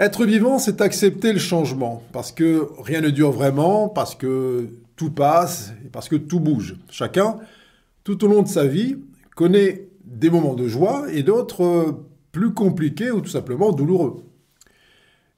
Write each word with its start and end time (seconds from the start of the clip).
Être 0.00 0.24
vivant, 0.24 0.58
c'est 0.58 0.80
accepter 0.80 1.30
le 1.30 1.38
changement, 1.38 2.02
parce 2.10 2.32
que 2.32 2.70
rien 2.78 3.02
ne 3.02 3.10
dure 3.10 3.32
vraiment, 3.32 3.90
parce 3.90 4.14
que 4.14 4.70
tout 4.96 5.10
passe, 5.10 5.74
parce 5.92 6.08
que 6.08 6.16
tout 6.16 6.40
bouge. 6.40 6.76
Chacun, 6.88 7.36
tout 8.02 8.24
au 8.24 8.28
long 8.28 8.40
de 8.40 8.48
sa 8.48 8.64
vie, 8.64 8.96
connaît 9.36 9.88
des 10.06 10.30
moments 10.30 10.54
de 10.54 10.66
joie 10.66 11.04
et 11.12 11.22
d'autres 11.22 12.00
plus 12.32 12.54
compliqués 12.54 13.10
ou 13.10 13.20
tout 13.20 13.28
simplement 13.28 13.72
douloureux. 13.72 14.24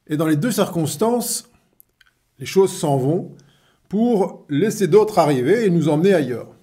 Et 0.07 0.17
dans 0.17 0.29
les 0.29 0.37
deux 0.37 0.53
circonstances, 0.53 1.51
les 2.39 2.47
choses 2.47 2.73
s'en 2.73 2.99
vont 2.99 3.33
pour 3.89 4.47
laisser 4.49 4.87
d'autres 4.87 5.19
arriver 5.19 5.67
et 5.67 5.71
nous 5.71 5.89
emmener 5.89 6.15
ailleurs. 6.15 6.55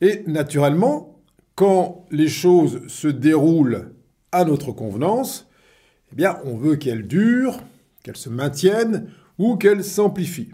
Et 0.00 0.22
naturellement, 0.28 1.18
quand 1.56 2.04
les 2.12 2.28
choses 2.28 2.86
se 2.86 3.08
déroulent 3.08 3.90
à 4.30 4.44
notre 4.44 4.70
convenance, 4.70 5.47
eh 6.12 6.16
bien, 6.16 6.38
on 6.44 6.56
veut 6.56 6.76
qu'elle 6.76 7.06
dure, 7.06 7.60
qu'elle 8.02 8.16
se 8.16 8.28
maintienne 8.28 9.08
ou 9.38 9.56
qu'elle 9.56 9.84
s'amplifie. 9.84 10.50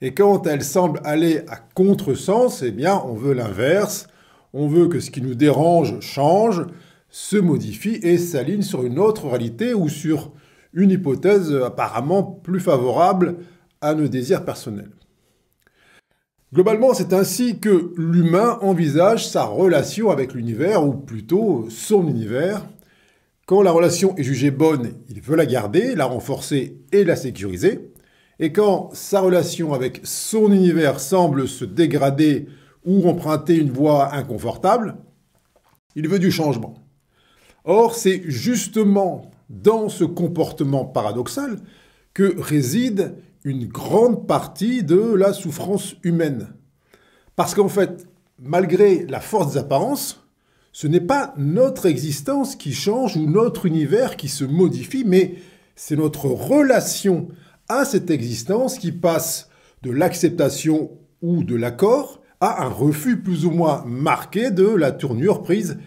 Et 0.00 0.12
quand 0.14 0.46
elle 0.46 0.62
semble 0.62 1.00
aller 1.04 1.42
à 1.48 1.56
contresens, 1.56 2.62
eh 2.62 2.70
bien, 2.70 3.02
on 3.06 3.14
veut 3.14 3.32
l'inverse. 3.32 4.08
On 4.52 4.68
veut 4.68 4.88
que 4.88 5.00
ce 5.00 5.10
qui 5.10 5.22
nous 5.22 5.34
dérange 5.34 6.00
change, 6.00 6.66
se 7.08 7.36
modifie 7.36 7.98
et 8.02 8.18
s'aligne 8.18 8.62
sur 8.62 8.84
une 8.84 8.98
autre 8.98 9.28
réalité 9.28 9.72
ou 9.72 9.88
sur 9.88 10.32
une 10.74 10.90
hypothèse 10.90 11.54
apparemment 11.54 12.22
plus 12.22 12.60
favorable 12.60 13.36
à 13.80 13.94
nos 13.94 14.08
désirs 14.08 14.44
personnels. 14.44 14.90
Globalement, 16.52 16.94
c'est 16.94 17.12
ainsi 17.12 17.58
que 17.58 17.92
l'humain 17.96 18.58
envisage 18.60 19.26
sa 19.26 19.44
relation 19.44 20.10
avec 20.10 20.34
l'univers, 20.34 20.86
ou 20.86 20.92
plutôt 20.92 21.66
son 21.70 22.06
univers, 22.06 22.66
quand 23.46 23.62
la 23.62 23.70
relation 23.70 24.16
est 24.16 24.24
jugée 24.24 24.50
bonne, 24.50 24.94
il 25.08 25.20
veut 25.20 25.36
la 25.36 25.46
garder, 25.46 25.94
la 25.94 26.04
renforcer 26.04 26.82
et 26.90 27.04
la 27.04 27.14
sécuriser. 27.14 27.92
Et 28.40 28.52
quand 28.52 28.90
sa 28.92 29.20
relation 29.20 29.72
avec 29.72 30.00
son 30.02 30.52
univers 30.52 30.98
semble 30.98 31.46
se 31.46 31.64
dégrader 31.64 32.48
ou 32.84 33.08
emprunter 33.08 33.56
une 33.56 33.70
voie 33.70 34.14
inconfortable, 34.14 34.96
il 35.94 36.08
veut 36.08 36.18
du 36.18 36.32
changement. 36.32 36.74
Or, 37.64 37.94
c'est 37.94 38.22
justement 38.26 39.30
dans 39.48 39.88
ce 39.88 40.04
comportement 40.04 40.84
paradoxal 40.84 41.60
que 42.14 42.34
réside 42.40 43.14
une 43.44 43.66
grande 43.66 44.26
partie 44.26 44.82
de 44.82 45.14
la 45.14 45.32
souffrance 45.32 45.94
humaine. 46.02 46.52
Parce 47.36 47.54
qu'en 47.54 47.68
fait, 47.68 48.08
malgré 48.40 49.06
la 49.06 49.20
force 49.20 49.52
des 49.52 49.58
apparences, 49.58 50.25
ce 50.76 50.86
n'est 50.86 51.00
pas 51.00 51.32
notre 51.38 51.86
existence 51.86 52.54
qui 52.54 52.74
change 52.74 53.16
ou 53.16 53.24
notre 53.26 53.64
univers 53.64 54.14
qui 54.18 54.28
se 54.28 54.44
modifie, 54.44 55.04
mais 55.06 55.36
c'est 55.74 55.96
notre 55.96 56.26
relation 56.26 57.28
à 57.70 57.86
cette 57.86 58.10
existence 58.10 58.76
qui 58.76 58.92
passe 58.92 59.48
de 59.82 59.90
l'acceptation 59.90 60.90
ou 61.22 61.44
de 61.44 61.56
l'accord 61.56 62.20
à 62.42 62.62
un 62.62 62.68
refus 62.68 63.22
plus 63.22 63.46
ou 63.46 63.52
moins 63.52 63.84
marqué 63.86 64.50
de 64.50 64.66
la 64.66 64.92
tournure 64.92 65.42
prise 65.42 65.78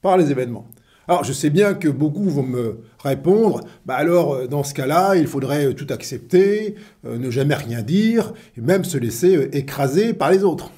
par 0.00 0.16
les 0.16 0.30
événements. 0.30 0.66
Alors 1.08 1.24
je 1.24 1.34
sais 1.34 1.50
bien 1.50 1.74
que 1.74 1.88
beaucoup 1.88 2.30
vont 2.30 2.42
me 2.42 2.78
répondre, 3.00 3.60
bah 3.84 3.96
alors 3.96 4.32
euh, 4.32 4.46
dans 4.46 4.64
ce 4.64 4.72
cas-là, 4.72 5.16
il 5.16 5.26
faudrait 5.26 5.74
tout 5.74 5.88
accepter, 5.90 6.74
euh, 7.04 7.18
ne 7.18 7.28
jamais 7.28 7.54
rien 7.54 7.82
dire, 7.82 8.32
et 8.56 8.62
même 8.62 8.84
se 8.84 8.96
laisser 8.96 9.36
euh, 9.36 9.54
écraser 9.54 10.14
par 10.14 10.30
les 10.30 10.42
autres. 10.42 10.72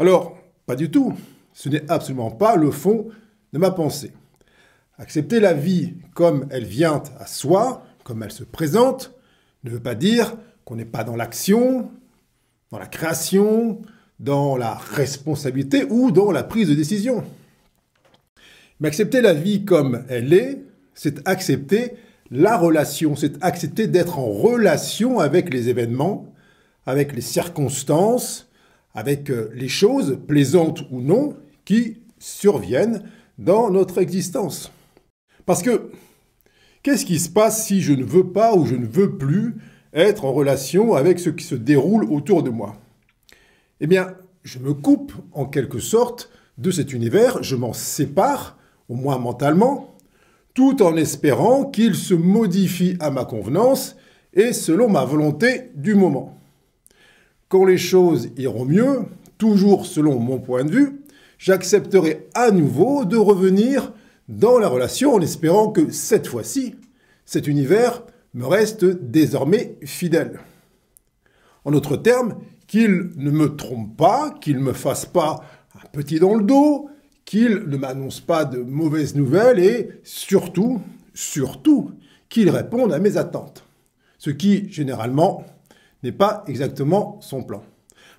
Alors, 0.00 0.36
pas 0.66 0.74
du 0.74 0.90
tout. 0.90 1.14
Ce 1.56 1.70
n'est 1.70 1.90
absolument 1.90 2.30
pas 2.30 2.54
le 2.54 2.70
fond 2.70 3.08
de 3.54 3.58
ma 3.58 3.70
pensée. 3.70 4.12
Accepter 4.98 5.40
la 5.40 5.54
vie 5.54 5.94
comme 6.12 6.46
elle 6.50 6.66
vient 6.66 7.02
à 7.18 7.24
soi, 7.26 7.86
comme 8.04 8.22
elle 8.22 8.30
se 8.30 8.44
présente, 8.44 9.14
ne 9.64 9.70
veut 9.70 9.80
pas 9.80 9.94
dire 9.94 10.36
qu'on 10.66 10.76
n'est 10.76 10.84
pas 10.84 11.02
dans 11.02 11.16
l'action, 11.16 11.90
dans 12.70 12.78
la 12.78 12.86
création, 12.86 13.80
dans 14.20 14.58
la 14.58 14.74
responsabilité 14.74 15.86
ou 15.88 16.10
dans 16.10 16.30
la 16.30 16.42
prise 16.42 16.68
de 16.68 16.74
décision. 16.74 17.24
Mais 18.78 18.88
accepter 18.88 19.22
la 19.22 19.32
vie 19.32 19.64
comme 19.64 20.04
elle 20.10 20.34
est, 20.34 20.62
c'est 20.92 21.26
accepter 21.26 21.94
la 22.30 22.58
relation, 22.58 23.16
c'est 23.16 23.42
accepter 23.42 23.86
d'être 23.86 24.18
en 24.18 24.28
relation 24.28 25.20
avec 25.20 25.54
les 25.54 25.70
événements, 25.70 26.34
avec 26.84 27.14
les 27.14 27.22
circonstances, 27.22 28.50
avec 28.94 29.30
euh, 29.30 29.50
les 29.54 29.68
choses, 29.68 30.18
plaisantes 30.26 30.82
ou 30.90 31.00
non, 31.00 31.34
qui 31.66 31.98
surviennent 32.18 33.02
dans 33.36 33.70
notre 33.70 33.98
existence. 33.98 34.72
Parce 35.44 35.62
que 35.62 35.90
qu'est-ce 36.82 37.04
qui 37.04 37.18
se 37.18 37.28
passe 37.28 37.66
si 37.66 37.82
je 37.82 37.92
ne 37.92 38.04
veux 38.04 38.32
pas 38.32 38.54
ou 38.54 38.64
je 38.64 38.74
ne 38.74 38.86
veux 38.86 39.18
plus 39.18 39.56
être 39.92 40.24
en 40.24 40.32
relation 40.32 40.94
avec 40.94 41.18
ce 41.18 41.28
qui 41.28 41.44
se 41.44 41.54
déroule 41.54 42.10
autour 42.10 42.42
de 42.42 42.48
moi? 42.48 42.76
Eh 43.80 43.86
bien, 43.86 44.14
je 44.42 44.58
me 44.58 44.72
coupe 44.72 45.12
en 45.32 45.44
quelque 45.44 45.80
sorte 45.80 46.30
de 46.56 46.70
cet 46.70 46.94
univers, 46.94 47.42
je 47.42 47.56
m'en 47.56 47.74
sépare, 47.74 48.56
au 48.88 48.94
moins 48.94 49.18
mentalement, 49.18 49.96
tout 50.54 50.82
en 50.82 50.96
espérant 50.96 51.66
qu'il 51.66 51.94
se 51.94 52.14
modifie 52.14 52.96
à 53.00 53.10
ma 53.10 53.26
convenance 53.26 53.96
et 54.32 54.52
selon 54.52 54.88
ma 54.88 55.04
volonté 55.04 55.72
du 55.74 55.94
moment. 55.94 56.38
Quand 57.48 57.64
les 57.64 57.76
choses 57.76 58.30
iront 58.36 58.64
mieux, 58.64 59.04
toujours 59.36 59.84
selon 59.84 60.18
mon 60.18 60.38
point 60.38 60.64
de 60.64 60.70
vue, 60.70 61.00
j'accepterai 61.38 62.28
à 62.34 62.50
nouveau 62.50 63.04
de 63.04 63.16
revenir 63.16 63.92
dans 64.28 64.58
la 64.58 64.68
relation 64.68 65.14
en 65.14 65.20
espérant 65.20 65.70
que 65.70 65.90
cette 65.90 66.26
fois-ci, 66.26 66.74
cet 67.24 67.46
univers 67.46 68.02
me 68.34 68.46
reste 68.46 68.84
désormais 68.84 69.76
fidèle. 69.84 70.40
En 71.64 71.70
d'autres 71.70 71.96
termes, 71.96 72.36
qu'il 72.66 73.10
ne 73.16 73.30
me 73.30 73.56
trompe 73.56 73.96
pas, 73.96 74.34
qu'il 74.40 74.56
ne 74.56 74.62
me 74.62 74.72
fasse 74.72 75.06
pas 75.06 75.44
un 75.74 75.88
petit 75.92 76.18
dans 76.18 76.34
le 76.34 76.44
dos, 76.44 76.90
qu'il 77.24 77.64
ne 77.66 77.76
m'annonce 77.76 78.20
pas 78.20 78.44
de 78.44 78.58
mauvaises 78.58 79.14
nouvelles 79.14 79.58
et 79.58 79.90
surtout, 80.04 80.80
surtout, 81.14 81.92
qu'il 82.28 82.50
réponde 82.50 82.92
à 82.92 82.98
mes 82.98 83.16
attentes. 83.16 83.64
Ce 84.18 84.30
qui, 84.30 84.70
généralement, 84.70 85.44
n'est 86.02 86.12
pas 86.12 86.44
exactement 86.46 87.18
son 87.20 87.42
plan. 87.42 87.62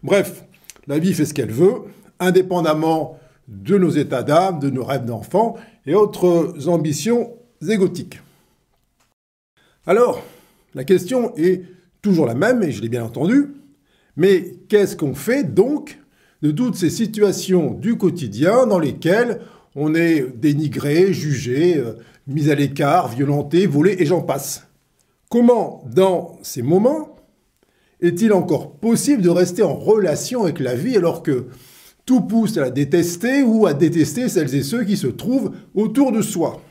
Bref, 0.03 0.45
la 0.87 0.99
vie 0.99 1.13
fait 1.13 1.25
ce 1.25 1.33
qu'elle 1.33 1.51
veut, 1.51 1.83
indépendamment 2.19 3.17
de 3.47 3.77
nos 3.77 3.89
états 3.89 4.23
d'âme, 4.23 4.59
de 4.59 4.69
nos 4.69 4.83
rêves 4.83 5.05
d'enfants 5.05 5.55
et 5.85 5.95
autres 5.95 6.67
ambitions 6.67 7.33
égotiques. 7.67 8.19
Alors, 9.85 10.21
la 10.75 10.83
question 10.83 11.33
est 11.37 11.63
toujours 12.01 12.25
la 12.25 12.35
même, 12.35 12.61
et 12.61 12.71
je 12.71 12.81
l'ai 12.81 12.89
bien 12.89 13.03
entendu, 13.03 13.53
mais 14.17 14.57
qu'est-ce 14.67 14.95
qu'on 14.95 15.15
fait 15.15 15.43
donc 15.43 15.99
de 16.41 16.51
toutes 16.51 16.75
ces 16.75 16.89
situations 16.89 17.71
du 17.71 17.97
quotidien 17.97 18.67
dans 18.67 18.79
lesquelles 18.79 19.41
on 19.75 19.95
est 19.95 20.25
dénigré, 20.35 21.13
jugé, 21.13 21.77
euh, 21.77 21.93
mis 22.27 22.49
à 22.49 22.55
l'écart, 22.55 23.07
violenté, 23.07 23.65
volé, 23.65 23.95
et 23.99 24.05
j'en 24.05 24.21
passe? 24.21 24.67
Comment, 25.29 25.83
dans 25.85 26.37
ces 26.41 26.61
moments, 26.61 27.15
est-il 28.01 28.33
encore 28.33 28.71
possible 28.77 29.21
de 29.21 29.29
rester 29.29 29.63
en 29.63 29.75
relation 29.75 30.43
avec 30.43 30.59
la 30.59 30.75
vie 30.75 30.97
alors 30.97 31.23
que 31.23 31.47
tout 32.07 32.21
pousse 32.21 32.57
à 32.57 32.61
la 32.61 32.69
détester 32.71 33.43
ou 33.43 33.67
à 33.67 33.73
détester 33.73 34.29
celles 34.29 34.55
et 34.55 34.63
ceux 34.63 34.85
qui 34.85 34.95
se 34.95 35.07
trouvent 35.07 35.51
autour 35.75 36.13
de 36.13 36.21
soi. 36.21 36.61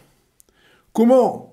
Comment 0.94 1.52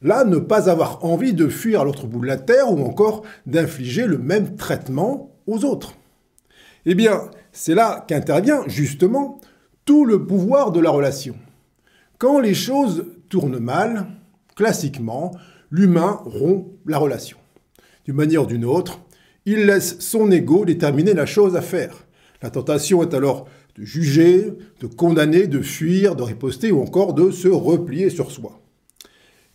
là 0.00 0.24
ne 0.24 0.38
pas 0.38 0.70
avoir 0.70 1.04
envie 1.04 1.34
de 1.34 1.48
fuir 1.48 1.82
à 1.82 1.84
l'autre 1.84 2.06
bout 2.06 2.20
de 2.22 2.26
la 2.26 2.38
terre 2.38 2.72
ou 2.72 2.82
encore 2.82 3.22
d'infliger 3.46 4.06
le 4.06 4.16
même 4.16 4.56
traitement 4.56 5.36
aux 5.46 5.64
autres? 5.66 5.94
Eh 6.86 6.94
bien, 6.94 7.30
c'est 7.52 7.74
là 7.74 8.02
qu'intervient 8.08 8.62
justement 8.66 9.40
tout 9.84 10.06
le 10.06 10.24
pouvoir 10.24 10.72
de 10.72 10.80
la 10.80 10.90
relation. 10.90 11.34
Quand 12.16 12.40
les 12.40 12.54
choses 12.54 13.04
tournent 13.28 13.58
mal, 13.58 14.06
classiquement, 14.56 15.32
l'humain 15.70 16.22
rompt 16.24 16.66
la 16.86 16.96
relation. 16.96 17.36
D'une 18.06 18.16
manière 18.16 18.44
ou 18.44 18.46
d'une 18.46 18.64
autre, 18.64 19.00
il 19.44 19.66
laisse 19.66 19.98
son 19.98 20.30
ego 20.30 20.64
déterminer 20.64 21.12
la 21.12 21.26
chose 21.26 21.56
à 21.56 21.60
faire. 21.60 22.07
La 22.42 22.50
tentation 22.50 23.02
est 23.02 23.14
alors 23.14 23.46
de 23.76 23.84
juger, 23.84 24.52
de 24.80 24.86
condamner, 24.86 25.46
de 25.46 25.60
fuir, 25.60 26.16
de 26.16 26.22
riposter 26.22 26.72
ou 26.72 26.80
encore 26.80 27.14
de 27.14 27.30
se 27.30 27.48
replier 27.48 28.10
sur 28.10 28.30
soi. 28.30 28.60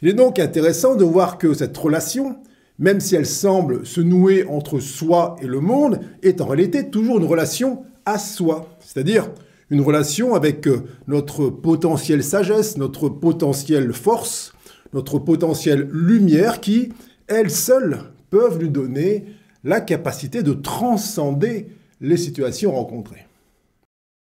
Il 0.02 0.10
est 0.10 0.14
donc 0.14 0.38
intéressant 0.40 0.96
de 0.96 1.06
voir 1.06 1.38
que 1.38 1.54
cette 1.54 1.78
relation, 1.78 2.38
même 2.78 3.00
si 3.00 3.16
elle 3.16 3.26
semble 3.26 3.86
se 3.86 4.02
nouer 4.02 4.46
entre 4.46 4.80
soi 4.80 5.38
et 5.42 5.48
le 5.48 5.62
monde, 5.62 6.02
est 6.22 6.42
en 6.42 6.48
réalité 6.48 6.90
toujours 6.90 7.20
une 7.20 7.26
relation 7.26 7.84
à 8.06 8.18
soi, 8.18 8.78
c'est-à-dire 8.82 9.30
une 9.70 9.82
relation 9.82 10.36
avec 10.36 10.68
euh, 10.68 10.84
notre 11.08 11.50
potentielle 11.50 12.24
sagesse, 12.24 12.78
notre 12.78 13.08
potentielle 13.10 13.94
force, 13.94 14.54
notre 14.94 15.20
potentielle 15.20 15.88
lumière 15.92 16.60
qui, 16.60 16.90
elles 17.28 17.50
seules, 17.50 18.00
peuvent 18.30 18.60
nous 18.60 18.68
donner 18.68 19.26
la 19.64 19.80
capacité 19.80 20.44
de 20.44 20.54
transcender 20.54 21.68
les 22.04 22.18
situations 22.18 22.74
rencontrées. 22.74 23.26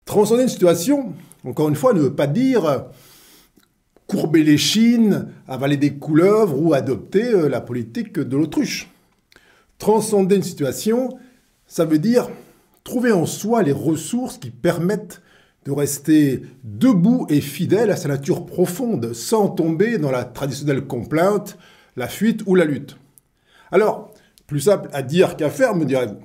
Transcender 0.06 0.42
une 0.42 0.48
situation, 0.48 1.12
encore 1.44 1.68
une 1.68 1.76
fois, 1.76 1.92
ne 1.92 2.00
veut 2.00 2.14
pas 2.14 2.26
dire 2.26 2.86
courber 4.06 4.42
les 4.42 4.56
chines, 4.56 5.28
avaler 5.46 5.76
des 5.76 5.94
couleuvres 5.94 6.60
ou 6.60 6.72
adopter 6.72 7.24
euh, 7.24 7.48
la 7.48 7.60
politique 7.60 8.18
de 8.18 8.36
l'autruche. 8.38 8.90
Transcender 9.76 10.36
une 10.36 10.42
situation, 10.42 11.18
ça 11.66 11.84
veut 11.84 11.98
dire 11.98 12.30
trouver 12.84 13.12
en 13.12 13.26
soi 13.26 13.62
les 13.62 13.72
ressources 13.72 14.38
qui 14.38 14.50
permettent 14.50 15.20
de 15.66 15.72
rester 15.72 16.40
debout 16.64 17.26
et 17.28 17.42
fidèle 17.42 17.90
à 17.90 17.96
sa 17.96 18.08
nature 18.08 18.46
profonde, 18.46 19.12
sans 19.12 19.50
tomber 19.50 19.98
dans 19.98 20.10
la 20.10 20.24
traditionnelle 20.24 20.86
complainte, 20.86 21.58
la 21.96 22.08
fuite 22.08 22.42
ou 22.46 22.54
la 22.54 22.64
lutte. 22.64 22.96
Alors, 23.70 24.14
plus 24.46 24.60
simple 24.60 24.88
à 24.94 25.02
dire 25.02 25.36
qu'à 25.36 25.50
faire, 25.50 25.76
me 25.76 25.84
direz-vous. 25.84 26.16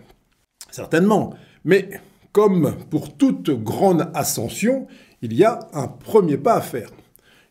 Certainement, 0.74 1.36
mais 1.66 1.88
comme 2.31 2.74
pour 2.90 3.16
toute 3.16 3.52
grande 3.52 4.10
ascension, 4.16 4.88
il 5.22 5.31
y 5.34 5.44
a 5.44 5.60
un 5.72 5.88
premier 5.88 6.38
pas 6.38 6.56
à 6.56 6.62
faire. 6.62 6.90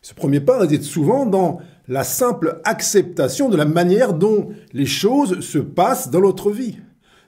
Ce 0.01 0.13
premier 0.13 0.41
pas 0.41 0.59
réside 0.59 0.83
souvent 0.83 1.25
dans 1.25 1.61
la 1.87 2.03
simple 2.03 2.59
acceptation 2.65 3.47
de 3.47 3.55
la 3.55 3.63
manière 3.63 4.13
dont 4.13 4.49
les 4.73 4.85
choses 4.85 5.39
se 5.39 5.57
passent 5.57 6.09
dans 6.09 6.19
notre 6.19 6.51
vie. 6.51 6.79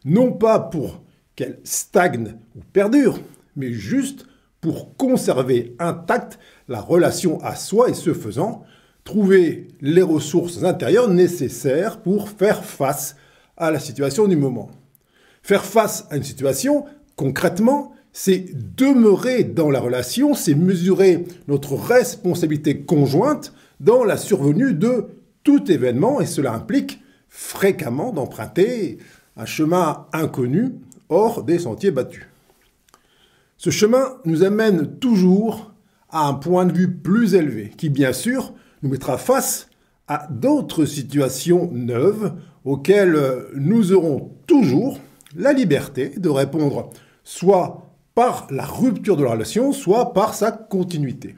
Non 0.03 0.33
pas 0.33 0.59
pour 0.59 1.01
qu'elles 1.37 1.61
stagnent 1.63 2.35
ou 2.57 2.59
perdurent, 2.73 3.21
mais 3.55 3.71
juste 3.71 4.27
pour 4.59 4.97
conserver 4.97 5.77
intacte 5.79 6.39
la 6.67 6.81
relation 6.81 7.41
à 7.41 7.55
soi 7.55 7.87
et 7.89 7.93
ce 7.93 8.13
faisant, 8.13 8.65
trouver 9.05 9.69
les 9.79 10.01
ressources 10.01 10.61
intérieures 10.65 11.09
nécessaires 11.09 12.01
pour 12.01 12.27
faire 12.27 12.65
face 12.65 13.15
à 13.55 13.71
la 13.71 13.79
situation 13.79 14.27
du 14.27 14.35
moment. 14.35 14.69
Faire 15.45 15.63
face 15.63 16.07
à 16.09 16.17
une 16.17 16.23
situation, 16.23 16.85
concrètement, 17.15 17.93
c'est 18.11 18.47
demeurer 18.75 19.43
dans 19.43 19.69
la 19.69 19.79
relation, 19.79 20.33
c'est 20.33 20.55
mesurer 20.55 21.23
notre 21.47 21.75
responsabilité 21.75 22.79
conjointe 22.79 23.53
dans 23.79 24.03
la 24.03 24.17
survenue 24.17 24.73
de 24.73 25.05
tout 25.43 25.71
événement 25.71 26.19
et 26.19 26.25
cela 26.25 26.51
implique 26.51 26.99
fréquemment 27.29 28.11
d'emprunter 28.11 28.97
un 29.37 29.45
chemin 29.45 30.07
inconnu 30.13 30.73
hors 31.09 31.43
des 31.43 31.59
sentiers 31.59 31.91
battus. 31.91 32.25
Ce 33.57 33.69
chemin 33.69 34.17
nous 34.25 34.41
amène 34.41 34.97
toujours 34.97 35.75
à 36.09 36.27
un 36.27 36.33
point 36.33 36.65
de 36.65 36.73
vue 36.73 36.91
plus 36.91 37.35
élevé 37.35 37.71
qui 37.77 37.89
bien 37.89 38.13
sûr 38.13 38.51
nous 38.81 38.89
mettra 38.89 39.19
face 39.19 39.69
à 40.07 40.27
d'autres 40.31 40.85
situations 40.85 41.69
neuves 41.71 42.33
auxquelles 42.63 43.45
nous 43.53 43.93
aurons 43.93 44.31
toujours 44.47 44.99
la 45.35 45.53
liberté 45.53 46.09
de 46.09 46.29
répondre 46.29 46.89
soit 47.23 47.85
par 48.13 48.47
la 48.49 48.65
rupture 48.65 49.17
de 49.17 49.23
la 49.23 49.31
relation, 49.31 49.73
soit 49.73 50.13
par 50.13 50.33
sa 50.33 50.51
continuité. 50.51 51.35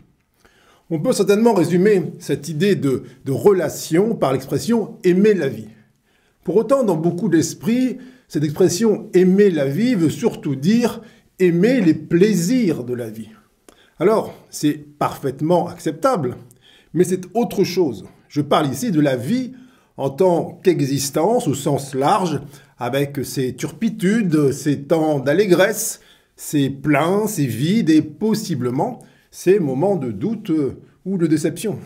On 0.89 0.99
peut 0.99 1.11
certainement 1.11 1.53
résumer 1.53 2.13
cette 2.19 2.47
idée 2.47 2.75
de, 2.75 3.03
relation 3.27 4.15
par 4.15 4.31
l'expression 4.31 4.97
aimer 5.03 5.33
la 5.33 5.49
vie. 5.49 5.67
Pour 6.43 6.55
autant, 6.55 6.83
dans 6.83 6.95
beaucoup 6.95 7.27
d'esprits, 7.27 7.97
cette 8.27 8.43
expression 8.43 9.09
aimer 9.13 9.49
la 9.49 9.65
vie 9.65 9.95
veut 9.95 10.09
surtout 10.09 10.55
dire 10.55 11.01
aimer 11.39 11.81
les 11.81 11.93
plaisirs 11.93 12.83
de 12.83 12.93
la 12.93 13.09
vie. 13.09 13.29
Alors, 13.99 14.33
c'est 14.49 14.73
parfaitement 14.97 15.67
acceptable, 15.67 16.37
mais 16.93 17.03
c'est 17.03 17.25
autre 17.33 17.63
chose. 17.63 18.05
Je 18.29 18.41
parle 18.41 18.71
ici 18.71 18.91
de 18.91 19.01
la 19.01 19.15
vie 19.15 19.53
en 19.97 20.09
tant 20.09 20.59
qu'existence 20.63 21.47
au 21.47 21.53
sens 21.53 21.93
large, 21.93 22.39
avec 22.77 23.25
ses 23.25 23.55
turpitudes, 23.55 24.51
ses 24.51 24.83
temps 24.83 25.19
d'allégresse, 25.19 25.99
ses 26.35 26.69
pleins, 26.69 27.27
ses 27.27 27.47
vides 27.47 27.89
et 27.89 28.03
possiblement 28.03 28.99
ses 29.31 29.59
moments 29.59 29.95
de 29.95 30.11
doute 30.11 30.51
ou 31.05 31.17
de 31.17 31.27
déception. 31.27 31.79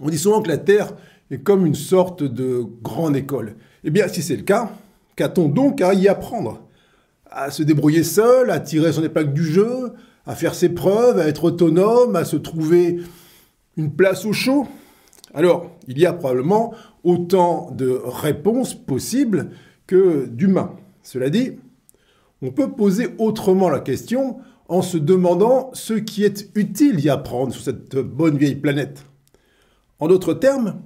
On 0.00 0.08
dit 0.08 0.18
souvent 0.18 0.42
que 0.42 0.48
la 0.48 0.58
Terre 0.58 0.94
est 1.30 1.38
comme 1.38 1.66
une 1.66 1.74
sorte 1.74 2.22
de 2.22 2.64
grande 2.82 3.16
école. 3.16 3.56
Eh 3.84 3.90
bien, 3.90 4.08
si 4.08 4.22
c'est 4.22 4.36
le 4.36 4.42
cas, 4.42 4.70
qu'a-t-on 5.16 5.48
donc 5.48 5.80
à 5.80 5.94
y 5.94 6.08
apprendre? 6.08 6.62
À 7.30 7.50
se 7.50 7.62
débrouiller 7.62 8.04
seul, 8.04 8.50
à 8.50 8.60
tirer 8.60 8.92
son 8.92 9.02
épingle 9.02 9.32
du 9.32 9.44
jeu, 9.44 9.92
à 10.26 10.34
faire 10.34 10.54
ses 10.54 10.68
preuves, 10.68 11.18
à 11.18 11.26
être 11.26 11.44
autonome, 11.44 12.16
à 12.16 12.24
se 12.24 12.36
trouver 12.36 13.00
une 13.76 13.92
place 13.92 14.24
au 14.24 14.32
chaud? 14.32 14.66
Alors, 15.34 15.70
il 15.86 15.98
y 15.98 16.06
a 16.06 16.12
probablement 16.12 16.74
autant 17.04 17.70
de 17.70 18.00
réponses 18.04 18.74
possibles 18.74 19.50
que 19.86 20.26
d'humains. 20.26 20.76
Cela 21.02 21.30
dit, 21.30 21.52
on 22.42 22.50
peut 22.50 22.70
poser 22.70 23.08
autrement 23.18 23.68
la 23.68 23.80
question 23.80 24.38
en 24.68 24.82
se 24.82 24.98
demandant 24.98 25.70
ce 25.72 25.94
qui 25.94 26.24
est 26.24 26.50
utile 26.54 26.96
d'y 26.96 27.08
apprendre 27.08 27.52
sur 27.52 27.62
cette 27.62 27.96
bonne 27.96 28.36
vieille 28.36 28.56
planète. 28.56 29.06
En 29.98 30.08
d'autres 30.08 30.34
termes, 30.34 30.80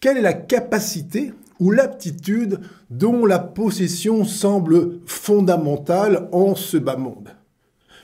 quelle 0.00 0.18
est 0.18 0.22
la 0.22 0.34
capacité 0.34 1.32
ou 1.60 1.70
l'aptitude 1.70 2.60
dont 2.90 3.26
la 3.26 3.38
possession 3.38 4.24
semble 4.24 5.00
fondamentale 5.06 6.28
en 6.32 6.54
ce 6.54 6.76
bas 6.76 6.96
monde? 6.96 7.30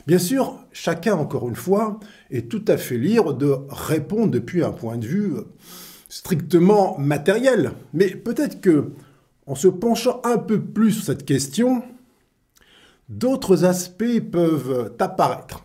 Bien 0.07 0.19
sûr, 0.19 0.59
chacun, 0.73 1.15
encore 1.15 1.49
une 1.49 1.57
fois, 1.57 1.99
est 2.31 2.51
tout 2.51 2.65
à 2.69 2.77
fait 2.77 2.99
libre 2.99 3.33
de 3.33 3.57
répondre 3.71 4.31
depuis 4.31 4.63
un 4.63 4.73
point 4.73 4.99
de 4.99 5.07
vue 5.07 5.33
strictement 6.11 6.99
matériel. 6.99 7.73
Mais 7.95 8.09
peut-être 8.09 8.61
que, 8.61 8.93
en 9.47 9.55
se 9.55 9.69
penchant 9.69 10.21
un 10.25 10.37
peu 10.37 10.61
plus 10.61 10.93
sur 10.93 11.05
cette 11.05 11.25
question, 11.25 11.83
d'autres 13.09 13.65
aspects 13.65 14.21
peuvent 14.31 14.93
apparaître. 14.99 15.65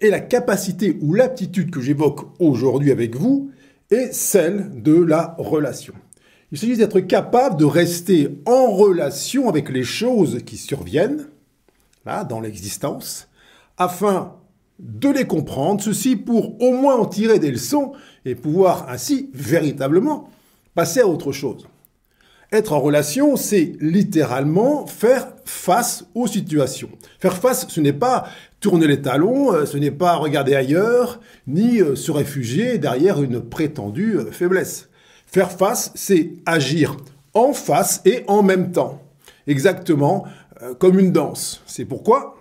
Et 0.00 0.10
la 0.10 0.20
capacité 0.20 0.96
ou 1.02 1.12
l'aptitude 1.12 1.70
que 1.70 1.80
j'évoque 1.80 2.20
aujourd'hui 2.38 2.92
avec 2.92 3.16
vous 3.16 3.50
est 3.90 4.12
celle 4.12 4.80
de 4.80 4.94
la 4.94 5.34
relation. 5.38 5.94
Il 6.52 6.58
s'agit 6.58 6.76
d'être 6.76 7.00
capable 7.00 7.56
de 7.56 7.64
rester 7.64 8.40
en 8.46 8.70
relation 8.70 9.48
avec 9.48 9.68
les 9.70 9.84
choses 9.84 10.38
qui 10.44 10.56
surviennent, 10.56 11.26
là, 12.06 12.24
dans 12.24 12.40
l'existence, 12.40 13.28
afin 13.80 14.34
de 14.78 15.08
les 15.08 15.26
comprendre, 15.26 15.82
ceci 15.82 16.14
pour 16.14 16.62
au 16.62 16.72
moins 16.72 16.96
en 16.96 17.06
tirer 17.06 17.38
des 17.38 17.50
leçons 17.50 17.92
et 18.24 18.34
pouvoir 18.34 18.86
ainsi 18.88 19.30
véritablement 19.32 20.28
passer 20.74 21.00
à 21.00 21.06
autre 21.06 21.32
chose. 21.32 21.66
Être 22.52 22.72
en 22.72 22.80
relation, 22.80 23.36
c'est 23.36 23.72
littéralement 23.80 24.86
faire 24.86 25.28
face 25.44 26.04
aux 26.14 26.26
situations. 26.26 26.90
Faire 27.20 27.36
face, 27.36 27.66
ce 27.68 27.80
n'est 27.80 27.94
pas 27.94 28.26
tourner 28.58 28.86
les 28.86 29.00
talons, 29.00 29.52
euh, 29.52 29.64
ce 29.64 29.78
n'est 29.78 29.90
pas 29.90 30.16
regarder 30.16 30.54
ailleurs, 30.54 31.20
ni 31.46 31.80
euh, 31.80 31.94
se 31.94 32.10
réfugier 32.10 32.76
derrière 32.76 33.22
une 33.22 33.40
prétendue 33.40 34.16
euh, 34.16 34.30
faiblesse. 34.30 34.90
Faire 35.26 35.52
face, 35.52 35.92
c'est 35.94 36.32
agir 36.44 36.96
en 37.32 37.52
face 37.52 38.02
et 38.04 38.24
en 38.26 38.42
même 38.42 38.72
temps. 38.72 39.00
Exactement 39.46 40.26
comme 40.78 40.98
une 40.98 41.10
danse. 41.10 41.62
C'est 41.64 41.86
pourquoi 41.86 42.39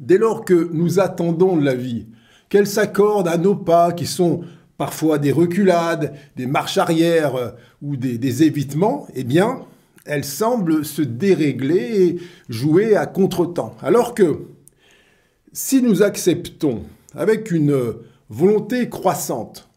Dès 0.00 0.16
lors 0.16 0.46
que 0.46 0.70
nous 0.72 0.98
attendons 0.98 1.56
la 1.56 1.74
vie, 1.74 2.06
qu'elle 2.48 2.66
s'accorde 2.66 3.28
à 3.28 3.36
nos 3.36 3.54
pas 3.54 3.92
qui 3.92 4.06
sont 4.06 4.40
parfois 4.78 5.18
des 5.18 5.30
reculades, 5.30 6.14
des 6.36 6.46
marches 6.46 6.78
arrière 6.78 7.34
euh, 7.36 7.50
ou 7.82 7.96
des, 7.96 8.42
évitements, 8.42 9.06
eh 9.14 9.24
bien, 9.24 9.60
elle 10.06 10.24
semble 10.24 10.86
se 10.86 11.02
dérégler 11.02 12.02
et 12.02 12.20
jouer 12.48 12.96
à 12.96 13.04
contretemps. 13.04 13.76
Alors 13.82 14.14
que 14.14 14.46
si 15.52 15.82
nous 15.82 16.02
acceptons 16.02 16.82
avec 17.14 17.50
une 17.50 17.78
volonté 18.30 18.88
croissante 18.88 19.68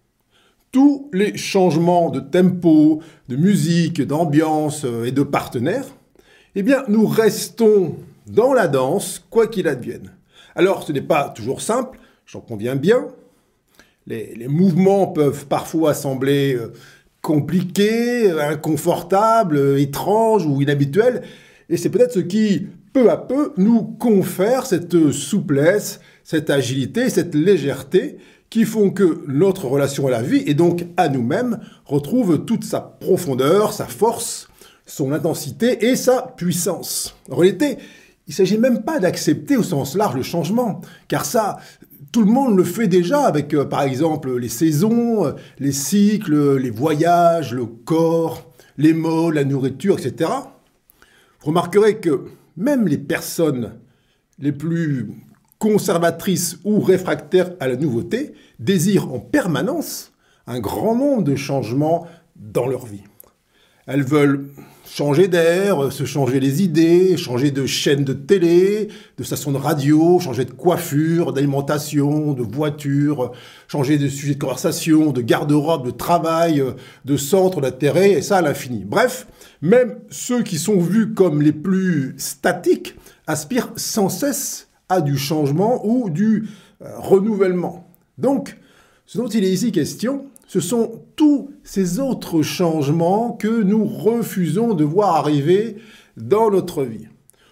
tous 0.72 1.10
les 1.12 1.36
changements 1.36 2.10
de 2.10 2.22
tempo, 2.22 3.02
de 3.28 3.36
musique, 3.36 4.02
d'ambiance 4.02 4.86
euh, 4.86 5.04
et 5.04 5.12
de 5.12 5.22
partenaires, 5.22 5.86
eh 6.56 6.64
bien, 6.64 6.84
nous 6.88 7.06
restons 7.06 7.98
dans 8.34 8.54
la 8.54 8.68
danse, 8.68 9.24
quoi 9.30 9.48
qu'il 9.48 9.68
advienne. 9.68 10.12
Alors, 10.56 10.84
ce 10.84 10.92
n'est 10.92 11.02
pas 11.02 11.30
toujours 11.30 11.62
simple, 11.62 12.00
j'en 12.26 12.42
conviens 12.42 12.76
bien. 12.76 13.08
Les, 14.08 14.48
mouvements 14.48 15.08
peuvent 15.08 15.46
parfois 15.46 15.94
sembler 15.94 16.56
euh, 16.56 16.74
compliqués, 17.22 18.32
inconfortables, 18.32 19.80
étranges 19.80 20.46
ou 20.46 20.62
inhabituels, 20.62 21.22
et 21.70 21.78
c'est 21.78 21.90
peut-être 21.90 22.12
ce 22.12 22.20
qui, 22.20 22.68
peu 22.92 23.10
à 23.10 23.18
peu, 23.18 23.54
nous 23.56 23.84
confère 23.84 24.66
cette 24.66 25.12
souplesse, 25.12 26.02
cette 26.24 26.50
agilité, 26.50 27.10
cette 27.10 27.36
légèreté 27.36 28.18
qui 28.50 28.66
font 28.66 28.92
que 28.92 29.24
notre 29.28 29.68
relation 29.68 30.08
à 30.08 30.12
la 30.12 30.22
vie 30.22 30.44
et 30.46 30.54
donc 30.54 30.86
à 30.98 31.08
nous-mêmes 31.08 31.60
retrouve 31.86 32.46
toute 32.46 32.64
sa 32.64 32.82
profondeur, 32.82 33.74
sa 33.74 33.86
force, 33.86 34.48
son 34.86 35.12
intensité 35.12 35.88
et 35.88 35.96
sa 35.96 36.34
puissance. 36.38 37.16
En 37.32 37.38
réalité, 37.38 37.78
il 38.28 38.32
ne 38.32 38.36
s'agit 38.36 38.58
même 38.58 38.84
pas 38.84 39.00
d'accepter 39.00 39.58
au 39.58 39.64
sens 39.64 39.96
large 39.96 40.16
le 40.16 40.24
changement, 40.24 40.82
car 41.08 41.26
ça, 41.26 41.58
tout 42.12 42.24
le 42.24 42.32
monde 42.32 42.56
le 42.56 42.64
fait 42.64 42.88
déjà 42.88 43.26
avec, 43.26 43.54
euh, 43.54 43.66
par 43.66 43.84
exemple, 43.84 44.38
les 44.38 44.50
saisons, 44.50 45.26
euh, 45.26 45.32
les 45.60 45.72
cycles, 45.72 46.58
les 46.58 46.70
voyages, 46.70 47.54
le 47.54 47.66
corps, 47.66 48.52
les 48.78 48.94
mots, 48.94 49.32
la 49.32 49.44
nourriture, 49.44 50.00
etc. 50.00 50.30
Vous 51.42 51.48
remarquerez 51.48 51.98
que 51.98 52.26
même 52.56 52.88
les 52.88 52.98
personnes 52.98 53.74
les 54.40 54.52
plus 54.52 55.10
conservatrices 55.60 56.60
ou 56.66 56.82
réfractaires 56.82 57.52
à 57.60 57.68
la 57.68 57.78
nouveauté, 57.78 58.34
désirent 58.60 59.14
en 59.14 59.20
permanence 59.20 60.12
un 60.46 60.60
grand 60.60 60.96
nombre 60.96 61.24
de 61.24 61.36
changements 61.36 62.06
dans 62.36 62.68
leur 62.68 62.86
vie. 62.86 63.04
Elles 63.86 64.04
veulent 64.04 64.50
changer 64.86 65.28
d'air, 65.28 65.92
se 65.92 66.06
changer 66.06 66.40
les 66.40 66.64
idées, 66.64 67.18
changer 67.18 67.52
de 67.52 67.66
chaîne 67.66 68.04
de 68.04 68.14
télé, 68.14 68.88
de 69.18 69.24
station 69.24 69.52
de 69.52 69.58
radio, 69.58 70.20
changer 70.20 70.46
de 70.46 70.52
coiffure, 70.52 71.34
d'alimentation, 71.34 72.34
de 72.34 72.44
voiture, 72.44 73.32
changer 73.68 73.98
de 73.98 74.08
sujet 74.08 74.36
de 74.36 74.40
conversation, 74.40 75.12
de 75.12 75.22
garde-robe, 75.22 75.86
de 75.86 75.92
travail, 75.92 76.64
de 77.06 77.18
centre 77.18 77.60
d'intérêt, 77.60 78.12
et 78.12 78.22
ça 78.22 78.38
à 78.38 78.42
l'infini. 78.42 78.86
Bref, 78.86 79.28
même 79.62 79.96
ceux 80.10 80.44
qui 80.44 80.60
sont 80.60 80.80
vus 80.80 81.14
comme 81.14 81.42
les 81.42 81.54
plus 81.54 82.14
statiques 82.18 82.96
aspirent 83.28 83.72
sans 83.76 84.10
cesse 84.10 84.68
à 84.90 85.02
du 85.02 85.18
changement 85.18 85.86
ou 85.86 86.10
du 86.10 86.48
euh, 86.82 86.88
renouvellement. 86.98 87.88
Donc, 88.18 88.58
ce 89.06 89.18
dont 89.18 89.28
il 89.28 89.44
est 89.44 89.52
ici 89.52 89.72
question, 89.72 90.26
ce 90.54 90.60
sont 90.60 91.02
tous 91.16 91.50
ces 91.64 92.00
autres 92.00 92.44
changements 92.44 93.32
que 93.32 93.64
nous 93.64 93.86
refusons 93.86 94.76
de 94.76 94.84
voir 94.84 95.16
arriver 95.16 95.78
dans 96.16 96.52
notre 96.52 96.84
vie. 96.84 97.08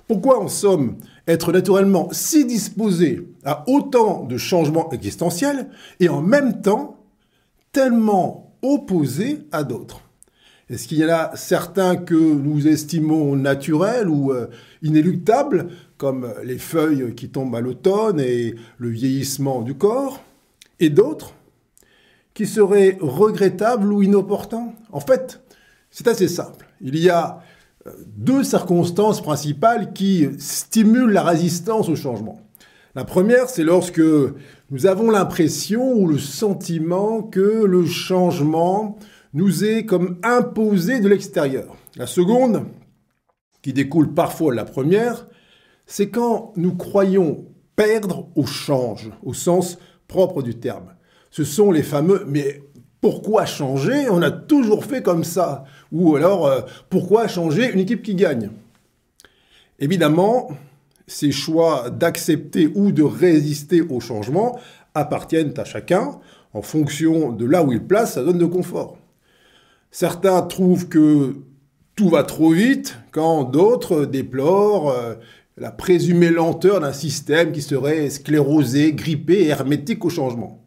Pourquoi 0.07 0.39
en 0.39 0.47
somme 0.47 0.97
être 1.25 1.51
naturellement 1.51 2.09
si 2.11 2.45
disposés 2.45 3.27
à 3.43 3.67
autant 3.67 4.23
de 4.25 4.37
changements 4.37 4.91
existentiels 4.91 5.71
et 5.99 6.09
en 6.09 6.21
même 6.21 6.61
temps 6.61 6.99
tellement 7.71 8.53
opposés 8.61 9.47
à 9.51 9.63
d'autres? 9.63 10.01
Est-ce 10.69 10.87
qu'il 10.87 10.99
y 10.99 11.05
en 11.05 11.09
a 11.09 11.35
certains 11.35 11.95
que 11.95 12.13
nous 12.13 12.67
estimons 12.67 13.35
naturels 13.35 14.09
ou 14.09 14.31
euh, 14.31 14.45
inéluctables, 14.83 15.69
comme 15.97 16.31
les 16.43 16.59
feuilles 16.59 17.15
qui 17.15 17.29
tombent 17.29 17.55
à 17.55 17.61
l'automne 17.61 18.19
et 18.19 18.53
le 18.77 18.89
vieillissement 18.89 19.63
du 19.63 19.73
corps, 19.73 20.21
et 20.79 20.91
d'autres 20.91 21.33
qui 22.33 22.45
serait 22.45 22.97
regrettable 23.01 23.91
ou 23.91 24.01
inopportun 24.01 24.73
En 24.91 24.99
fait, 24.99 25.41
c'est 25.89 26.07
assez 26.07 26.27
simple. 26.27 26.67
Il 26.81 26.97
y 26.97 27.09
a 27.09 27.41
euh, 27.87 27.91
deux 28.15 28.43
circonstances 28.43 29.21
principales 29.21 29.93
qui 29.93 30.27
stimulent 30.39 31.11
la 31.11 31.23
résistance 31.23 31.89
au 31.89 31.95
changement. 31.95 32.41
La 32.95 33.05
première, 33.05 33.49
c'est 33.49 33.63
lorsque 33.63 34.01
nous 34.01 34.85
avons 34.85 35.09
l'impression 35.09 35.93
ou 35.93 36.07
le 36.07 36.17
sentiment 36.17 37.23
que 37.23 37.63
le 37.63 37.85
changement 37.85 38.97
nous 39.33 39.63
est 39.63 39.85
comme 39.85 40.17
imposé 40.23 40.99
de 40.99 41.07
l'extérieur. 41.07 41.75
La 41.95 42.07
seconde, 42.07 42.65
qui 43.61 43.73
découle 43.73 44.13
parfois 44.13 44.51
de 44.51 44.57
la 44.57 44.65
première, 44.65 45.27
c'est 45.85 46.09
quand 46.09 46.53
nous 46.55 46.75
croyons 46.75 47.45
perdre 47.75 48.27
au 48.35 48.45
change, 48.45 49.11
au 49.23 49.33
sens 49.33 49.77
propre 50.07 50.41
du 50.41 50.55
terme 50.55 50.93
ce 51.31 51.43
sont 51.43 51.71
les 51.71 51.83
fameux 51.83 52.25
mais 52.27 52.61
pourquoi 53.01 53.45
changer? 53.45 54.07
On 54.09 54.21
a 54.21 54.29
toujours 54.29 54.85
fait 54.85 55.01
comme 55.01 55.23
ça. 55.23 55.63
Ou 55.91 56.15
alors 56.15 56.45
euh, 56.45 56.61
pourquoi 56.89 57.27
changer 57.27 57.71
une 57.73 57.79
équipe 57.79 58.03
qui 58.03 58.13
gagne? 58.13 58.51
Évidemment, 59.79 60.51
ces 61.07 61.31
choix 61.31 61.89
d'accepter 61.89 62.71
ou 62.75 62.91
de 62.91 63.01
résister 63.01 63.81
au 63.81 63.99
changement 63.99 64.59
appartiennent 64.93 65.53
à 65.57 65.65
chacun 65.65 66.19
en 66.53 66.61
fonction 66.61 67.31
de 67.31 67.45
là 67.45 67.63
où 67.63 67.73
il 67.73 67.83
place 67.83 68.13
sa 68.13 68.23
zone 68.23 68.37
de 68.37 68.45
confort. 68.45 68.97
Certains 69.89 70.41
trouvent 70.43 70.87
que 70.87 71.37
tout 71.95 72.09
va 72.09 72.23
trop 72.23 72.51
vite, 72.51 72.97
quand 73.11 73.43
d'autres 73.43 74.05
déplorent 74.05 74.91
euh, 74.91 75.15
la 75.57 75.71
présumée 75.71 76.29
lenteur 76.29 76.79
d'un 76.79 76.93
système 76.93 77.51
qui 77.51 77.61
serait 77.61 78.09
sclérosé, 78.09 78.93
grippé 78.93 79.41
et 79.41 79.47
hermétique 79.47 80.05
au 80.05 80.09
changement. 80.09 80.60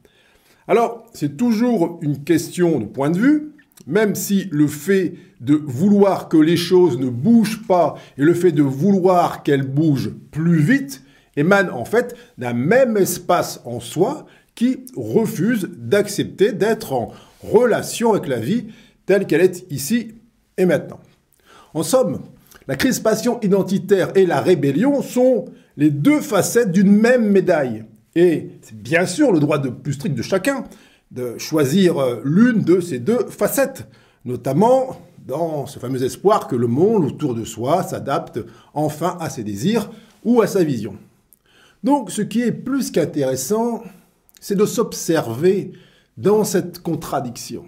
Alors, 0.67 1.07
c'est 1.13 1.37
toujours 1.37 1.99
une 2.01 2.25
question 2.25 2.79
de 2.79 2.87
point 2.87 3.11
de 3.11 3.19
vue, 3.19 3.53
même 3.87 4.15
si 4.15 4.49
le 4.51 4.67
fait 4.67 5.15
de 5.41 5.55
vouloir 5.55 6.29
que 6.29 6.39
les 6.39 6.57
choses 6.57 6.99
ne 6.99 7.11
bougent 7.11 7.67
pas 7.67 7.97
et 8.17 8.23
le 8.23 8.35
fait 8.35 8.53
de 8.53 8.63
vouloir 8.63 9.43
qu'elles 9.43 9.67
bougent 9.67 10.15
plus 10.31 10.59
vite 10.59 11.03
émane 11.37 11.71
en 11.71 11.85
fait 11.85 12.15
d'un 12.39 12.55
même 12.55 12.97
espace 12.97 13.61
en 13.65 13.81
soi 13.81 14.27
qui 14.55 14.87
refuse 14.97 15.69
d'accepter 15.77 16.53
d'être 16.53 16.93
en 16.93 17.13
relation 17.43 18.13
avec 18.13 18.29
la 18.29 18.39
vie 18.39 18.67
telle 19.05 19.27
qu'elle 19.27 19.41
est 19.41 19.71
ici 19.71 20.15
et 20.57 20.65
maintenant. 20.65 21.01
En 21.75 21.83
somme, 21.83 22.21
la 22.69 22.77
crispation 22.77 23.41
identitaire 23.43 24.13
et 24.15 24.27
la 24.27 24.41
rébellion 24.41 25.03
sont 25.03 25.47
les 25.77 25.91
deux 25.91 26.21
facettes 26.21 26.71
d'une 26.71 26.93
même 26.97 27.29
médaille. 27.29 27.85
Et 28.15 28.51
c'est 28.63 28.77
bien 28.77 29.07
sûr 29.07 29.33
le 29.33 29.41
droit 29.41 29.59
de 29.59 29.69
plus 29.69 29.95
strict 29.95 30.15
de 30.15 30.23
chacun 30.23 30.65
de 31.11 31.39
choisir 31.39 31.99
euh, 31.99 32.21
l'une 32.25 32.63
de 32.63 32.81
ces 32.81 32.99
deux 32.99 33.27
facettes, 33.29 33.87
notamment 34.25 35.01
dans 35.27 35.67
ce 35.67 35.79
fameux 35.79 36.03
espoir 36.03 36.49
que 36.49 36.57
le 36.57 36.67
monde 36.67 37.05
autour 37.05 37.35
de 37.35 37.45
soi 37.45 37.83
s'adapte 37.83 38.41
enfin 38.75 39.17
à 39.21 39.31
ses 39.31 39.45
désirs 39.45 39.91
ou 40.25 40.43
à 40.43 40.47
sa 40.47 40.65
vision. 40.65 40.97
Donc 41.83 42.11
ce 42.11 42.23
qui 42.23 42.43
est 42.43 42.53
plus 42.53 42.91
qu'intéressant, 42.91 43.83
c'est 44.41 44.57
de 44.57 44.67
s'observer 44.67 45.73
dans 46.17 46.45
cette 46.45 46.81
contradiction. 46.81 47.65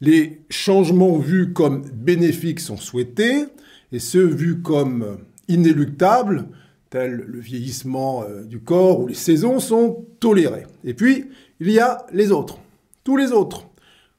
Les 0.00 0.40
changements 0.50 1.18
vus 1.18 1.52
comme 1.52 1.82
bénéfiques 1.82 2.60
sont 2.60 2.76
souhaités, 2.76 3.44
et 3.92 3.98
ceux 3.98 4.26
vus 4.26 4.60
comme 4.60 5.18
inéluctables 5.48 6.48
tels 6.94 7.24
le 7.26 7.40
vieillissement 7.40 8.22
euh, 8.22 8.44
du 8.44 8.60
corps 8.60 9.00
ou 9.00 9.08
les 9.08 9.14
saisons, 9.14 9.58
sont 9.58 10.06
tolérés. 10.20 10.66
Et 10.84 10.94
puis, 10.94 11.24
il 11.58 11.68
y 11.72 11.80
a 11.80 12.06
les 12.12 12.30
autres, 12.30 12.58
tous 13.02 13.16
les 13.16 13.32
autres, 13.32 13.66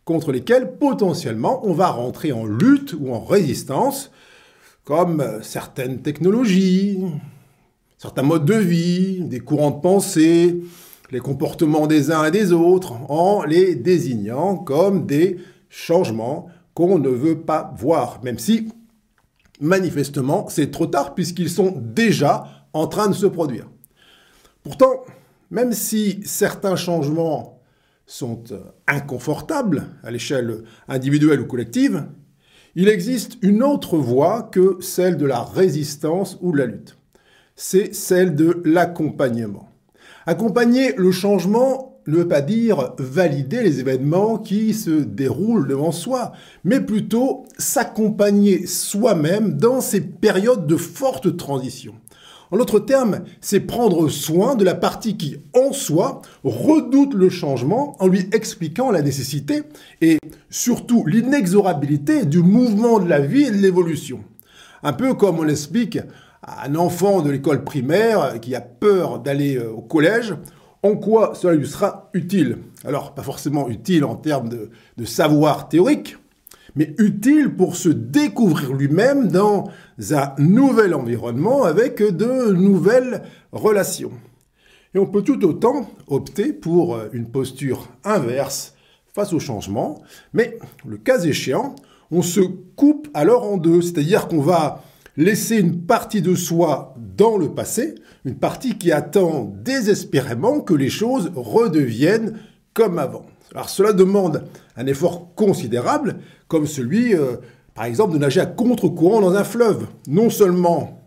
contre 0.03 0.34
lesquels 0.34 0.77
potentiellement 0.77 1.65
on 1.65 1.72
va 1.72 1.88
rentrer 1.88 2.34
en 2.34 2.46
lutte 2.46 2.94
ou 3.00 3.13
en 3.13 3.24
résistance, 3.24 4.12
comme 4.84 5.22
euh, 5.22 5.41
certaines 5.41 6.01
technologies, 6.01 7.00
certains 7.98 8.24
modes 8.24 8.46
de 8.46 8.55
vie, 8.55 9.22
des 9.22 9.39
courants 9.39 9.72
de 9.72 9.79
pensée, 9.79 10.62
les 11.12 11.20
comportements 11.20 11.88
des 11.88 12.12
uns 12.12 12.25
et 12.25 12.32
des 12.32 12.51
autres, 12.51 12.91
en 13.10 13.46
les 13.46 13.75
désignant 13.75 14.58
comme 14.58 15.05
des 15.05 15.38
changements 15.70 16.50
qu'on 16.74 17.00
ne 17.00 17.08
veut 17.08 17.39
pas 17.39 17.74
voir, 17.77 18.20
même 18.22 18.38
si 18.38 18.67
manifestement 19.62 20.48
c'est 20.50 20.72
trop 20.72 20.88
tard 20.88 21.15
puisqu'ils 21.15 21.50
sont 21.50 21.74
déjà 21.77 22.64
en 22.75 22.88
train 22.88 23.08
de 23.08 23.13
se 23.13 23.25
produire. 23.25 23.70
Pourtant, 24.63 25.05
même 25.50 25.72
si 25.72 26.20
certains 26.25 26.75
changements 26.75 27.62
sont 28.05 28.44
euh, 28.51 28.60
inconfortables 28.86 29.88
à 30.03 30.12
l'échelle 30.12 30.63
individuelle 30.89 31.39
ou 31.39 31.46
collective, 31.46 32.05
il 32.75 32.89
existe 32.89 33.38
une 33.41 33.63
autre 33.63 33.98
voie 33.98 34.44
que 34.51 34.77
celle 34.82 35.15
de 35.15 35.25
la 35.25 35.41
résistance 35.41 36.38
ou 36.41 36.51
de 36.51 36.58
la 36.58 36.65
lutte. 36.65 36.98
C'est 37.55 37.96
celle 37.96 38.36
de 38.36 38.62
l'accompagnement. 38.65 39.70
Accompagner 40.25 40.94
le 40.98 41.12
changement 41.12 42.01
ne 42.08 42.17
veut 42.17 42.27
pas 42.27 42.41
dire 42.41 42.94
valider 43.00 43.63
les 43.63 43.79
événements 43.79 44.38
qui 44.38 44.74
se 44.74 44.89
déroulent 44.89 45.70
devant 45.70 45.94
soi, 45.94 46.34
mais 46.65 46.82
plutôt 46.82 47.46
s'accompagner 47.58 48.67
soi-même 48.67 49.55
dans 49.55 49.79
ces 49.79 50.01
périodes 50.01 50.67
de 50.67 50.75
forte 50.75 51.38
transition. 51.38 51.96
En 52.51 52.57
d'autres 52.57 52.79
termes, 52.79 53.21
c'est 53.41 53.59
prendre 53.59 54.07
soin 54.09 54.55
de 54.55 54.63
la 54.63 54.75
partie 54.75 55.17
qui, 55.17 55.37
en 55.53 55.73
soi, 55.73 56.21
redoute 56.43 57.13
le 57.13 57.29
changement 57.29 57.95
en 57.99 58.07
lui 58.07 58.29
expliquant 58.31 58.91
la 58.91 59.01
nécessité 59.01 59.63
et 60.01 60.19
surtout 60.49 61.05
l'inexorabilité 61.05 62.25
du 62.25 62.39
mouvement 62.39 62.99
de 62.99 63.09
la 63.09 63.19
vie 63.19 63.43
et 63.43 63.51
de 63.51 63.57
l'évolution. 63.57 64.21
Un 64.83 64.93
peu 64.93 65.15
comme 65.15 65.39
on 65.39 65.47
explique 65.47 65.99
à 66.43 66.67
un 66.67 66.75
enfant 66.75 67.21
de 67.21 67.31
l'école 67.31 67.63
primaire 67.63 68.39
qui 68.39 68.53
a 68.53 68.61
peur 68.61 69.19
d'aller 69.19 69.57
euh, 69.57 69.71
au 69.71 69.81
collège, 69.81 70.35
en 70.83 70.95
quoi 70.95 71.33
cela 71.33 71.55
lui 71.55 71.67
sera 71.67 72.11
utile? 72.13 72.59
Alors, 72.85 73.15
pas 73.15 73.23
forcément 73.23 73.67
utile 73.67 74.05
en 74.05 74.15
termes 74.15 74.49
de, 74.49 74.69
de 74.97 75.05
savoir 75.05 75.67
théorique, 75.67 76.17
mais 76.75 76.93
utile 76.99 77.55
pour 77.55 77.75
se 77.75 77.89
découvrir 77.89 78.73
lui-même 78.73 79.29
dans 79.29 79.63
un 80.11 80.33
nouvel 80.37 80.93
environnement 80.93 81.63
avec 81.63 82.01
de 82.01 82.51
nouvelles 82.51 83.23
relations. 83.51 84.11
Et 84.93 84.99
on 84.99 85.05
peut 85.05 85.23
tout 85.23 85.43
autant 85.45 85.89
opter 86.07 86.53
pour 86.53 86.97
une 87.11 87.29
posture 87.29 87.89
inverse 88.03 88.75
face 89.13 89.33
au 89.33 89.39
changement, 89.39 90.01
mais 90.33 90.57
le 90.85 90.97
cas 90.97 91.19
échéant, 91.19 91.75
on 92.11 92.21
se 92.21 92.41
coupe 92.41 93.07
alors 93.13 93.43
en 93.43 93.57
deux, 93.57 93.81
c'est-à-dire 93.81 94.27
qu'on 94.27 94.41
va 94.41 94.83
laisser 95.17 95.57
une 95.57 95.81
partie 95.81 96.21
de 96.21 96.35
soi 96.35 96.95
dans 97.17 97.37
le 97.37 97.49
passé, 97.53 97.95
une 98.25 98.35
partie 98.35 98.77
qui 98.77 98.91
attend 98.91 99.53
désespérément 99.63 100.59
que 100.59 100.73
les 100.73 100.89
choses 100.89 101.31
redeviennent 101.35 102.39
comme 102.73 102.99
avant. 102.99 103.25
Alors 103.53 103.69
cela 103.69 103.93
demande 103.93 104.43
un 104.75 104.85
effort 104.85 105.33
considérable, 105.35 106.17
comme 106.47 106.67
celui, 106.67 107.15
euh, 107.15 107.37
par 107.75 107.86
exemple, 107.86 108.13
de 108.13 108.17
nager 108.17 108.39
à 108.39 108.46
contre-courant 108.46 109.22
dans 109.22 109.36
un 109.36 109.44
fleuve. 109.44 109.86
Non 110.08 110.32
seulement 110.32 111.01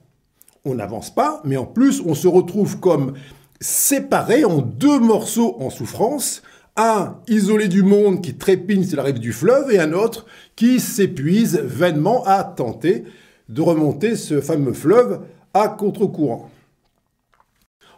on 0.65 0.75
n'avance 0.75 1.13
pas, 1.13 1.41
mais 1.45 1.57
en 1.57 1.65
plus 1.65 2.03
on 2.05 2.15
se 2.15 2.29
retrouve 2.29 2.79
comme 2.79 3.15
séparés 3.61 4.45
en 4.45 4.59
deux 4.59 5.01
morceaux 5.01 5.57
en 5.61 5.71
souffrance, 5.71 6.43
un 6.77 7.17
isolé 7.27 7.67
du 7.67 7.83
monde 7.83 8.23
qui 8.23 8.35
trépigne 8.35 8.85
sur 8.85 8.99
la 8.99 9.03
rive 9.03 9.19
du 9.19 9.33
fleuve 9.33 9.73
et 9.73 9.81
un 9.81 9.93
autre 9.93 10.27
qui 10.55 10.79
s'épuise 10.79 11.59
vainement 11.59 12.23
à 12.25 12.45
tenter 12.45 13.05
de 13.49 13.63
remonter 13.63 14.15
ce 14.15 14.41
fameux 14.41 14.75
fleuve 14.75 15.23
à 15.55 15.69
contre-courant. 15.69 16.51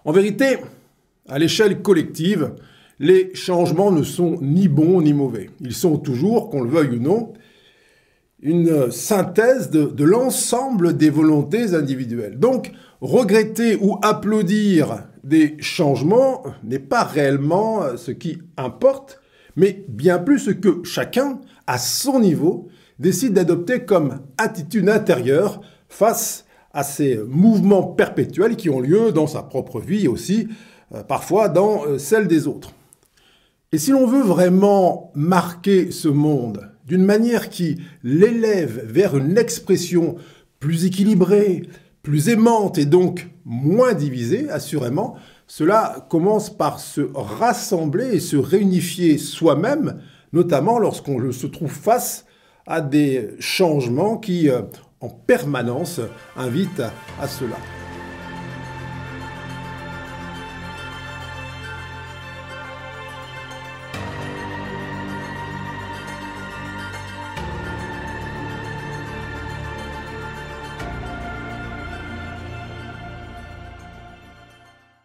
En 0.04 0.12
vérité, 0.12 0.58
à 1.28 1.38
l'échelle 1.38 1.82
collective, 1.82 2.52
les 3.00 3.34
changements 3.34 3.90
ne 3.90 4.02
sont 4.02 4.38
ni 4.40 4.68
bons 4.68 5.02
ni 5.02 5.12
mauvais. 5.12 5.50
Ils 5.60 5.74
sont 5.74 5.98
toujours, 5.98 6.50
qu'on 6.50 6.62
le 6.62 6.70
veuille 6.70 6.96
ou 6.96 7.00
non, 7.00 7.32
une 8.42 8.90
synthèse 8.90 9.70
de, 9.70 10.04
l'ensemble 10.04 10.96
des 10.96 11.10
volontés 11.10 11.74
individuelles. 11.74 12.38
Donc, 12.38 12.72
regretter 13.00 13.76
ou 13.76 13.98
applaudir 14.02 15.04
des 15.24 15.56
changements 15.58 16.42
n'est 16.64 16.78
pas 16.78 17.04
réellement 17.04 17.96
ce 17.96 18.10
qui 18.10 18.38
importe, 18.56 19.20
mais 19.56 19.84
bien 19.88 20.18
plus 20.18 20.38
ce 20.38 20.50
que 20.50 20.82
chacun, 20.84 21.40
à 21.66 21.78
son 21.78 22.20
niveau, 22.20 22.68
décide 22.98 23.34
d'adopter 23.34 23.84
comme 23.84 24.20
attitude 24.38 24.88
intérieure 24.88 25.60
face 25.88 26.46
à 26.72 26.82
ces 26.82 27.18
mouvements 27.28 27.82
perpétuels 27.82 28.56
qui 28.56 28.70
ont 28.70 28.80
lieu 28.80 29.12
dans 29.12 29.26
sa 29.26 29.42
propre 29.42 29.80
vie 29.80 30.04
et 30.04 30.08
aussi 30.08 30.48
euh, 30.94 31.02
parfois 31.02 31.48
dans 31.48 31.84
euh, 31.84 31.98
celle 31.98 32.28
des 32.28 32.46
autres. 32.46 32.72
Et 33.72 33.78
si 33.78 33.90
l'on 33.90 34.06
veut 34.06 34.22
vraiment 34.22 35.10
marquer 35.14 35.90
ce 35.90 36.08
monde 36.08 36.69
d'une 36.90 37.04
manière 37.04 37.50
qui 37.50 37.76
l'élève 38.02 38.84
vers 38.84 39.16
une 39.16 39.38
expression 39.38 40.16
plus 40.58 40.86
équilibrée, 40.86 41.62
plus 42.02 42.30
aimante 42.30 42.78
et 42.78 42.84
donc 42.84 43.28
moins 43.44 43.94
divisée, 43.94 44.50
assurément, 44.50 45.14
cela 45.46 46.04
commence 46.10 46.50
par 46.50 46.80
se 46.80 47.02
rassembler 47.14 48.16
et 48.16 48.20
se 48.20 48.36
réunifier 48.36 49.18
soi-même, 49.18 50.02
notamment 50.32 50.80
lorsqu'on 50.80 51.30
se 51.30 51.46
trouve 51.46 51.70
face 51.70 52.24
à 52.66 52.80
des 52.80 53.28
changements 53.38 54.16
qui, 54.16 54.50
euh, 54.50 54.62
en 55.00 55.10
permanence, 55.10 56.00
invitent 56.36 56.82
à 57.20 57.28
cela. 57.28 57.56